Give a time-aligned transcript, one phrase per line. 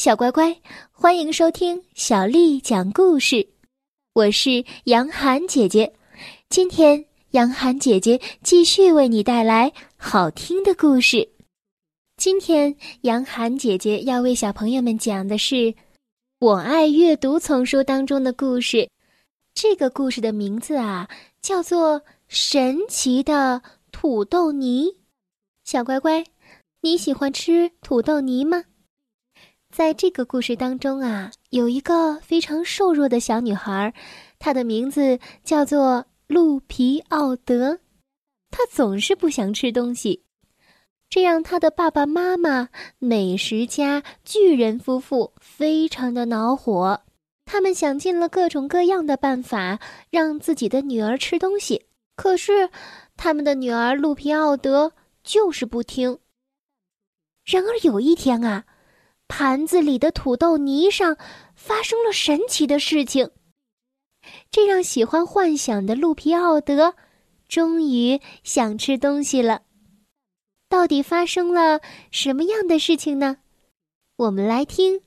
[0.00, 0.58] 小乖乖，
[0.90, 3.46] 欢迎收听小丽讲故事。
[4.14, 5.92] 我是杨涵姐姐，
[6.48, 11.28] 今天杨涵姐姐继续为你带来好听的故事。
[12.16, 15.54] 今天杨涵姐姐要为小朋友们讲的是
[16.38, 18.88] 《我爱阅读》丛书当中的故事。
[19.52, 21.10] 这个故事的名字啊，
[21.42, 23.60] 叫做《神奇的
[23.92, 24.86] 土豆泥》。
[25.66, 26.24] 小乖乖，
[26.80, 28.64] 你喜欢吃土豆泥吗？
[29.70, 33.94] 在这个故事当中啊，有一个非常瘦弱的小女孩，
[34.40, 37.78] 她的名字叫做鹿皮奥德。
[38.50, 40.24] 她总是不想吃东西，
[41.08, 47.02] 这让她的爸爸妈妈美食家巨人夫妇非常的恼火。
[47.46, 49.78] 他们想尽了各种各样的办法
[50.10, 52.70] 让自己的女儿吃东西，可是
[53.16, 54.92] 他们的女儿鹿皮奥德
[55.22, 56.18] 就是不听。
[57.44, 58.64] 然而有一天啊。
[59.30, 61.16] 盘子里的土豆泥上
[61.54, 63.30] 发生了神奇的事情，
[64.50, 66.96] 这让喜欢幻想的路皮奥德
[67.48, 69.62] 终于想吃东西了。
[70.68, 73.36] 到底发生了什么样的事情呢？
[74.16, 74.98] 我们来听《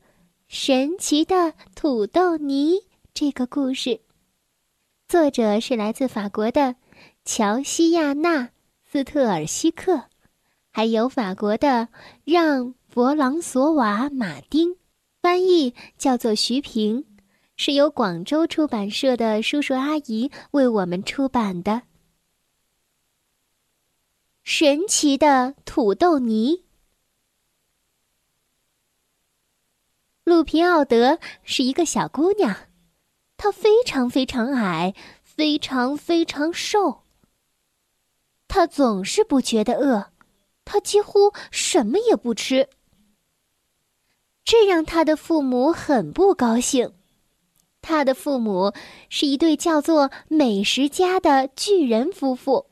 [0.48, 2.76] 神奇的土豆泥》
[3.14, 4.00] 这个故事。
[5.10, 6.78] 作者是来自法国的
[7.26, 8.44] 乔西亚娜·
[8.90, 10.06] 斯特尔西克，
[10.72, 11.90] 还有法国的
[12.24, 12.74] 让。
[12.94, 14.78] 弗朗索瓦·马丁，
[15.20, 17.04] 翻译叫做徐平，
[17.56, 21.72] 是由广州出版社的叔叔阿姨为我们出版的
[24.44, 26.58] 《神奇的土豆泥》。
[30.24, 32.56] 路皮奥德是一个小姑娘，
[33.38, 37.02] 她非常非常矮，非常非常瘦。
[38.48, 40.12] 她总是不觉得饿，
[40.64, 42.70] 她几乎什么也不吃。
[44.46, 46.92] 这让他的父母很不高兴。
[47.82, 48.74] 他的父母
[49.10, 52.68] 是一对叫做美食家的巨人夫妇。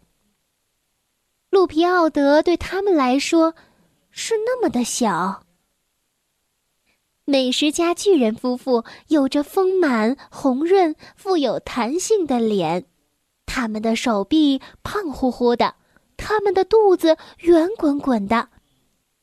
[1.50, 3.54] 路皮奥德对他们来说
[4.10, 5.44] 是那么的小。
[7.26, 12.86] 美食家巨人夫妇有着丰满、红润、富有弹性的脸，
[13.46, 15.76] 他们的手臂胖乎乎的，
[16.18, 18.50] 他们的肚子圆滚滚的。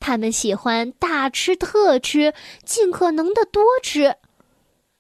[0.01, 4.17] 他们喜欢大吃特吃，尽可能的多吃。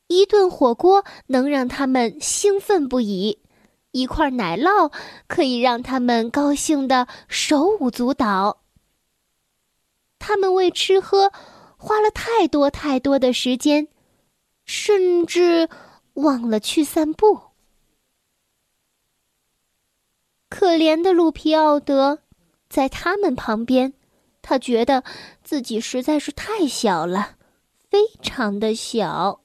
[0.06, 3.38] 一顿火锅能让他们兴奋不已，
[3.90, 4.92] 一块奶酪
[5.26, 8.62] 可以让他们高兴的手舞足蹈。
[10.18, 11.32] 他们为吃喝
[11.76, 13.88] 花了太多太多的时间，
[14.64, 15.68] 甚至
[16.14, 17.40] 忘了去散步。
[20.48, 22.20] 可怜的路皮奥德，
[22.68, 23.92] 在他们旁边。
[24.48, 25.04] 他觉得
[25.44, 27.36] 自己实在是太小了，
[27.90, 29.42] 非常的小。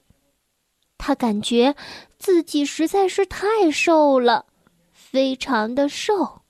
[0.96, 1.76] 他感觉
[2.18, 4.46] 自己实在是太瘦了，
[4.94, 6.40] 非常的瘦。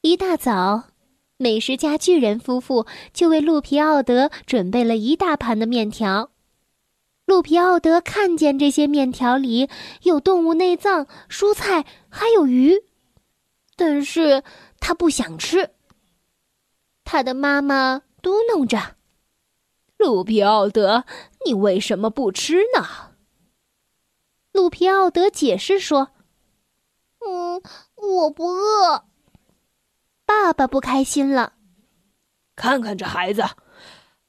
[0.00, 0.88] 一大早，
[1.36, 6.32] 美食家巨人夫妇就为路皮奥德准备了一大盘的面条。
[7.26, 9.68] 路皮奥德看见这些面条里
[10.02, 12.74] 有动物内脏、蔬菜，还有鱼，
[13.76, 14.42] 但是
[14.80, 15.70] 他不想吃。
[17.10, 18.96] 他的妈妈嘟囔着
[19.96, 21.06] ：“鲁皮奥德，
[21.46, 22.86] 你为什么不吃呢？”
[24.52, 26.10] 鲁皮奥德解释说
[27.26, 27.62] ：“嗯，
[27.94, 29.06] 我不饿。”
[30.26, 31.54] 爸爸不开心了
[32.54, 33.42] ：“看看这孩子，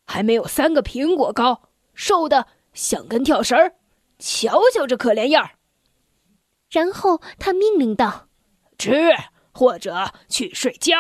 [0.06, 3.76] 还没有三个苹果高，瘦的像根跳绳儿，
[4.20, 5.60] 瞧瞧这可怜样儿。”
[6.72, 8.30] 然后他命令道
[8.80, 9.12] ：“吃，
[9.52, 10.96] 或者去睡觉。”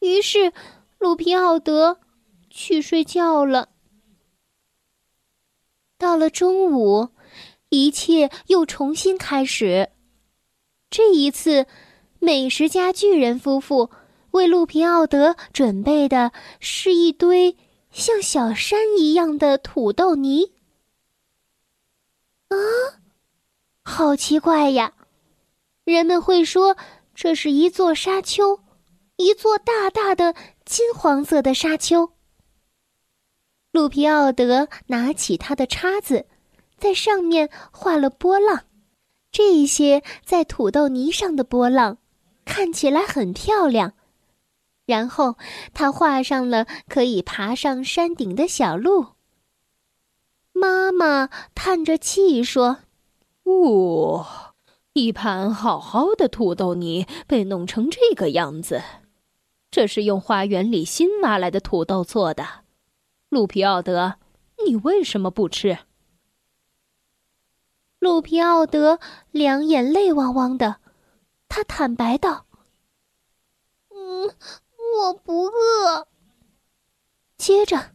[0.00, 0.52] 于是，
[0.98, 2.00] 鲁皮奥德
[2.48, 3.68] 去睡觉了。
[5.98, 7.10] 到了中午，
[7.68, 9.90] 一切又重新开始。
[10.88, 11.66] 这一次，
[12.18, 13.90] 美食家巨人夫妇
[14.30, 17.56] 为路皮奥德准备的是一堆
[17.90, 20.52] 像小山一样的土豆泥。
[22.48, 22.56] 啊，
[23.84, 24.94] 好奇怪呀！
[25.84, 26.76] 人们会说
[27.14, 28.60] 这是一座沙丘。
[29.20, 30.34] 一座大大的
[30.64, 32.12] 金黄色的沙丘。
[33.70, 36.24] 鲁皮奥德拿起他的叉子，
[36.78, 38.64] 在上面画了波浪。
[39.30, 41.98] 这些在土豆泥上的波浪
[42.46, 43.92] 看起来很漂亮。
[44.86, 45.36] 然后
[45.74, 49.08] 他画上了可以爬上山顶的小路。
[50.54, 52.78] 妈妈叹着气说
[53.44, 54.24] ：“呜，
[54.94, 58.82] 一盘好好的土豆泥被弄成这个样子。”
[59.70, 62.64] 这是用花园里新挖来的土豆做的，
[63.28, 64.16] 鲁皮奥德，
[64.66, 65.78] 你为什么不吃？
[68.00, 68.98] 鲁皮奥德
[69.30, 70.80] 两眼泪汪汪的，
[71.48, 72.46] 他坦白道
[73.94, 74.34] ：“嗯，
[74.96, 76.08] 我不饿。”
[77.38, 77.94] 接着，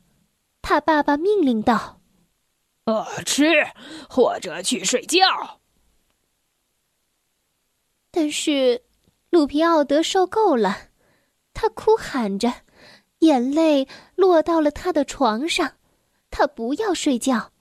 [0.62, 2.00] 他爸爸命令道
[2.86, 3.45] ：“呃，吃，
[4.10, 5.60] 或者去睡觉。”
[8.12, 8.83] 但是，
[9.30, 10.89] 鲁皮奥德受够了，
[11.55, 12.53] 他哭喊着，
[13.19, 15.73] 眼泪落到了他的床上。
[16.29, 17.51] 他不要睡觉。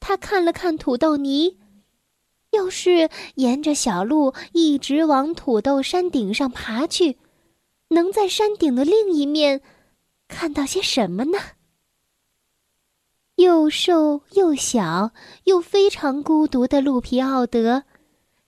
[0.00, 1.58] 他看了看土豆泥，
[2.50, 7.18] 要是沿着小路一直往土豆山顶上爬去，
[7.88, 9.60] 能在山顶的另一面
[10.26, 11.38] 看到些什么呢？
[13.36, 15.12] 又瘦又小
[15.44, 17.84] 又非常孤独的路皮奥德。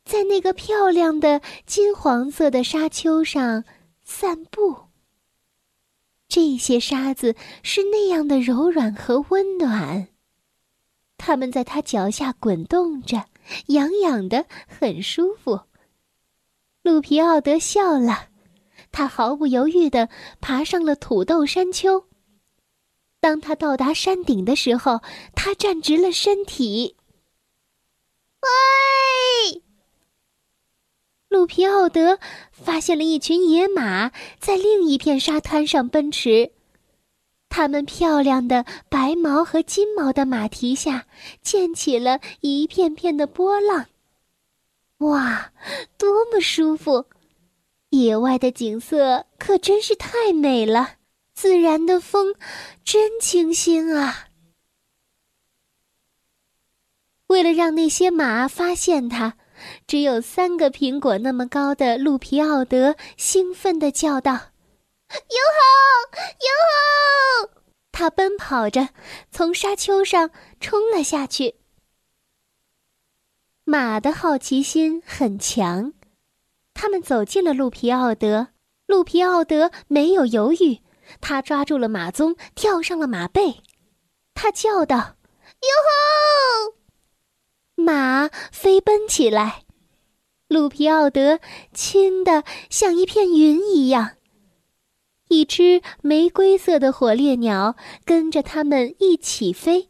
[0.05, 3.65] 在那个漂亮的金黄色的沙丘上
[4.05, 4.85] 散步。
[6.29, 10.09] 这些沙子是那样的柔软和温暖，
[11.17, 13.25] 它们在他脚下滚动着，
[13.67, 15.61] 痒痒的，很舒服。
[16.83, 18.29] 路皮奥德笑了，
[18.93, 20.09] 他毫不犹豫地
[20.41, 22.07] 爬上了土豆山丘。
[23.21, 25.01] 当他到达山顶的时候，
[25.35, 26.97] 他站直了身体。
[28.43, 29.64] 喂！
[31.35, 32.21] 鲁皮奥德
[32.53, 36.53] 发现了一群野马在另一片沙滩上奔驰，
[37.49, 41.07] 它们漂亮的白毛和金毛的马蹄下
[41.43, 43.87] 溅起了一片片的波浪。
[44.99, 45.51] 哇，
[45.99, 47.07] 多么舒服！
[47.89, 50.99] 野外的景色可真是太美了，
[51.35, 52.37] 自然的风
[52.85, 54.29] 真清新啊！
[57.27, 59.37] 为了让那些马发现它。
[59.87, 64.33] 只有三个苹果那么高的路皮奥德兴奋地叫道
[65.11, 67.51] ：“哟吼，哟吼！”
[67.93, 68.89] 他奔跑着
[69.31, 70.31] 从沙丘上
[70.61, 71.57] 冲了下去。
[73.65, 75.93] 马的好奇心很强，
[76.75, 78.49] 他们走进了路皮奥德。
[78.87, 80.81] 路皮奥德没有犹豫，
[81.23, 83.63] 他抓住了马鬃，跳上了马背。
[84.35, 85.17] 他叫道
[85.63, 86.75] ：“哟吼！”
[87.77, 89.65] 马飞奔起来，
[90.49, 91.41] 鲁皮奥德
[91.73, 94.13] 轻的像一片云一样。
[95.29, 99.89] 一只玫瑰色的火烈鸟跟着他们一起飞，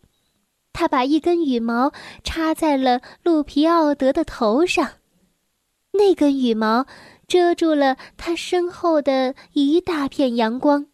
[0.72, 1.92] 它把一根羽毛
[2.22, 4.92] 插在了鲁皮奥德的头上，
[5.92, 6.86] 那根羽毛
[7.28, 10.86] 遮住了他身后的一大片阳光。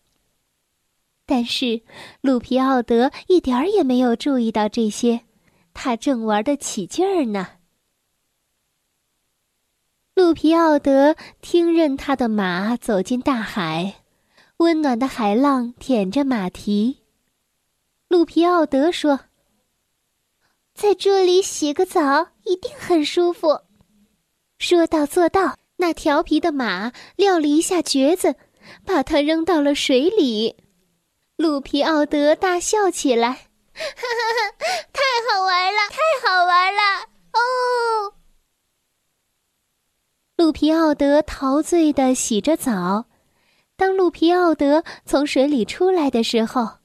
[1.25, 1.83] 但是，
[2.21, 5.21] 鲁皮奥德一点儿也没有注意到这些。
[5.75, 7.49] 他正玩得起劲儿呢。
[10.15, 14.03] 路皮奥德听任他的马走进大海，
[14.59, 16.99] 温暖的海浪舔着马蹄。
[18.09, 19.21] 路皮奥德说
[20.75, 23.63] ：“在这里洗个澡一定很舒服。”
[24.59, 28.37] 说到做到，那调皮的马撂了一下蹶子，
[28.85, 30.57] 把它扔到了水里。
[31.37, 33.50] 路皮奥德大笑起来。
[33.97, 34.67] 哈哈哈！
[34.93, 36.81] 太好玩了，太好玩了
[37.33, 38.15] 哦！
[40.37, 43.07] 路皮奥德陶醉的洗着澡。
[43.77, 46.79] 当路皮奥德从水里出来的时候，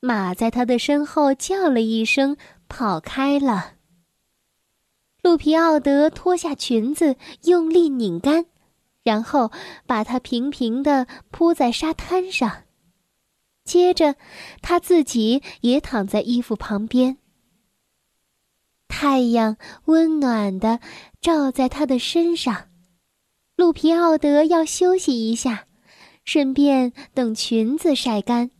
[0.00, 2.36] 马在他的身后叫了一声，
[2.68, 3.74] 跑开了。
[5.22, 8.46] 路皮奥德脱下裙子，用力拧干，
[9.04, 9.52] 然后
[9.86, 12.64] 把它平平的铺在沙滩上。
[13.64, 14.16] 接着，
[14.60, 17.18] 他自己也躺在衣服旁边。
[18.88, 20.80] 太阳温暖的
[21.20, 22.68] 照在他的身上，
[23.56, 25.66] 路皮奥德要休息一下，
[26.24, 28.50] 顺便等裙子晒干。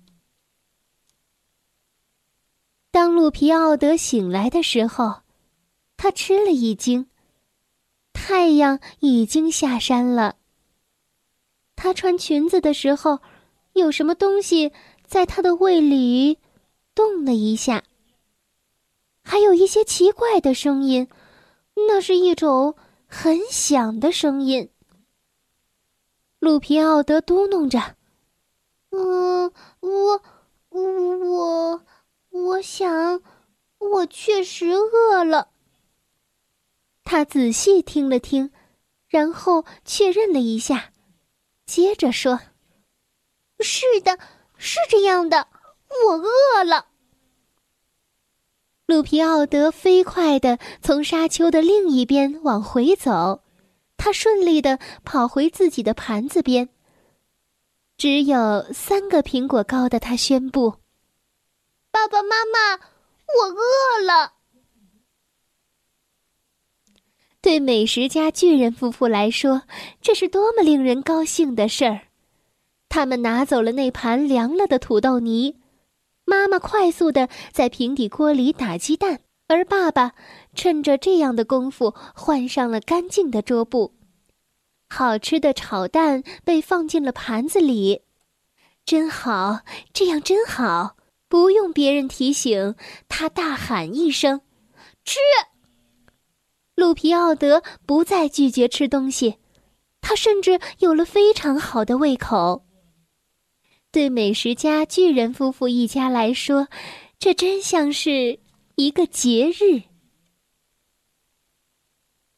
[2.90, 5.22] 当路皮奥德醒来的时候，
[5.96, 7.06] 他吃了一惊，
[8.12, 10.36] 太阳已经下山了。
[11.74, 13.20] 他穿裙子的时候，
[13.72, 14.72] 有什么东西？
[15.12, 16.38] 在他的胃里
[16.94, 17.84] 动了一下，
[19.22, 21.06] 还有一些奇怪的声音，
[21.74, 22.74] 那是一种
[23.06, 24.70] 很响的声音。
[26.38, 27.96] 鲁皮奥德嘟哝着
[28.88, 30.22] ：“嗯，我，
[30.70, 31.84] 我，
[32.30, 33.20] 我想，
[33.80, 35.50] 我确实饿了。”
[37.04, 38.50] 他仔细听了听，
[39.08, 40.90] 然后确认了一下，
[41.66, 42.40] 接着说
[43.60, 44.18] ：“是的。”
[44.64, 45.48] 是这样的，
[46.06, 46.86] 我饿了。
[48.86, 53.42] 鲁皮奥德飞快地从沙丘的另一边往回走，
[53.96, 56.68] 他顺利地跑回自己的盘子边。
[57.96, 60.76] 只有三个苹果高的他宣布
[61.90, 64.34] ：“爸爸妈妈，我饿了。
[67.40, 69.62] 对美食家巨人夫妇来说，
[70.00, 72.11] 这是多么令人高兴的事儿！
[72.94, 75.56] 他们拿走了那盘凉了的土豆泥，
[76.26, 80.12] 妈妈快速的在平底锅里打鸡蛋，而爸爸
[80.54, 83.94] 趁着这样的功夫换上了干净的桌布。
[84.90, 88.02] 好吃的炒蛋被放进了盘子里，
[88.84, 89.60] 真好，
[89.94, 90.96] 这样真好，
[91.30, 92.74] 不用别人提醒，
[93.08, 94.42] 他大喊一声
[95.02, 95.18] ：“吃！”
[96.76, 99.38] 鹿皮奥德不再拒绝吃东西，
[100.02, 102.66] 他甚至有了非常好的胃口。
[103.92, 106.66] 对美食家巨人夫妇一家来说，
[107.18, 108.40] 这真像是
[108.74, 109.82] 一个节日。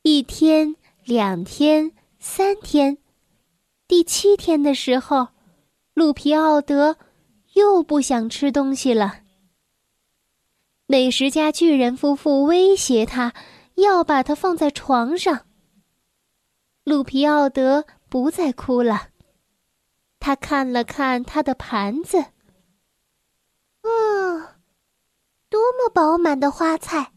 [0.03, 2.99] 一天，两天，三天，
[3.89, 5.29] 第七天的时候，
[5.95, 6.99] 鹿皮奥德
[7.55, 9.21] 又不想吃东西了。
[10.87, 13.33] 美食家巨人夫妇威胁他。
[13.77, 15.47] 要把它放在床上。
[16.85, 19.09] 鲁皮奥德不再哭了，
[20.25, 22.17] 他看了看他的盘子，
[23.83, 24.49] 嗯，
[25.51, 27.13] 多么饱满的花菜！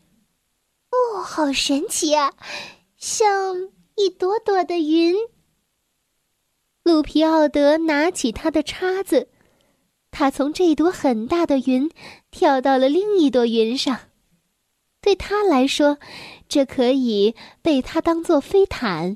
[0.90, 2.34] 哦，好神奇啊，
[2.98, 5.16] 像一朵朵的云。
[6.84, 9.30] 鲁皮奥德拿起他的叉子，
[10.12, 11.90] 他从这朵很大的云
[12.30, 13.98] 跳到了另一朵云上。
[15.00, 15.98] 对他来说，
[16.50, 19.16] 这可以被他当做飞毯。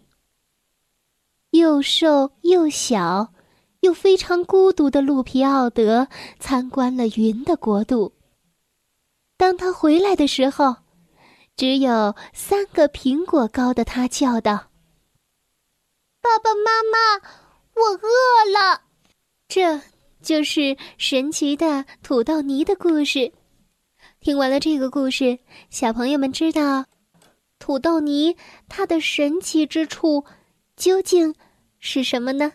[1.50, 3.34] 又瘦又小，
[3.82, 6.08] 又非常孤独的路皮奥德
[6.40, 8.14] 参观了云的国度。
[9.38, 10.78] 当他回来的时候，
[11.56, 14.70] 只有三个苹果高的他叫道
[16.22, 17.28] ：“爸爸妈妈，
[17.76, 18.82] 我饿了。”
[19.50, 19.82] 这
[20.22, 23.32] 就是神奇的土豆泥的故事。
[24.20, 25.40] 听完了这个故事，
[25.72, 26.86] 小朋友们知道
[27.58, 28.38] 土豆泥
[28.70, 30.24] 它的神奇之处
[30.76, 31.34] 究竟
[31.80, 32.54] 是什么呢？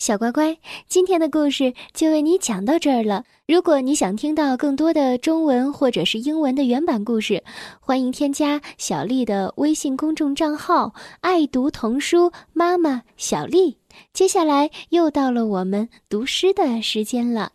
[0.00, 0.56] 小乖乖，
[0.88, 3.26] 今天的故事就为你讲到这儿了。
[3.46, 7.44] 如果你想听到更多的中文或者是英文的原版故事，
[7.80, 13.76] 欢迎添加小丽的微信公众账号“爱读童书妈妈小丽”。
[14.14, 17.52] 接下来又到了我们读诗的时间了。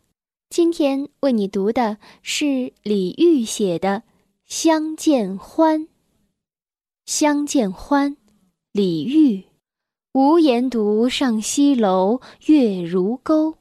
[0.48, 3.90] 今天为你读的是李煜写的
[4.46, 5.82] 《相见欢》。
[7.08, 8.18] 相见欢，
[8.72, 9.55] 李煜。
[10.16, 13.58] 无言独上西楼，月如钩。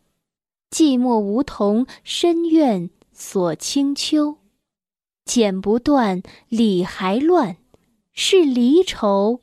[0.71, 4.37] 寂寞梧桐深院锁清秋。
[5.25, 7.57] 剪不断，理还乱，
[8.13, 9.41] 是离愁。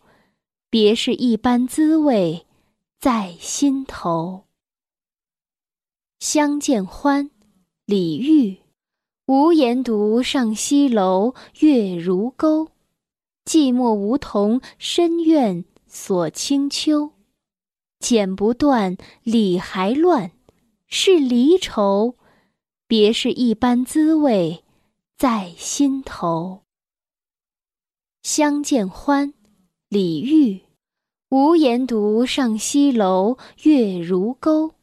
[0.69, 2.45] 别是一般滋味，
[2.97, 4.45] 在心头。
[6.17, 7.29] 相见欢。
[7.85, 8.59] 李煜，
[9.25, 12.69] 无言独上西楼，月如钩。
[13.43, 17.11] 寂寞梧桐深院锁清秋。
[17.99, 20.31] 剪不断，理还乱，
[20.87, 22.15] 是离愁。
[22.87, 24.63] 别是一般滋味，
[25.17, 26.61] 在心头。
[28.23, 29.33] 相见欢，
[29.89, 30.61] 李煜。
[31.29, 34.75] 无言独上西楼，月如钩。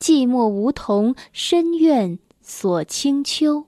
[0.00, 2.18] 寂寞梧桐深院。
[2.44, 3.66] 锁清秋，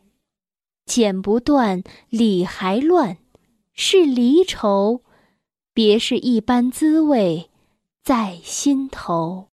[0.84, 3.18] 剪不断，理还乱，
[3.72, 5.03] 是离愁。
[5.74, 7.50] 别是一般滋味，
[8.04, 9.48] 在心头。